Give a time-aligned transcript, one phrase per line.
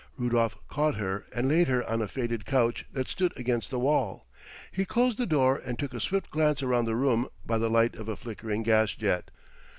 [0.17, 4.25] Rudolf caught her and laid her on a faded couch that stood against the wall.
[4.71, 7.95] He closed the door and took a swift glance around the room by the light
[7.95, 9.29] of a flickering gas jet.